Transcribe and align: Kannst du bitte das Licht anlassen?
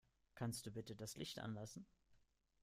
Kannst 0.33 0.65
du 0.65 0.71
bitte 0.71 0.95
das 0.95 1.15
Licht 1.15 1.37
anlassen? 1.37 1.85